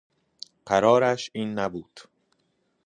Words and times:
قرارش 0.65 1.29
این 1.33 1.59
نبود 1.59 2.01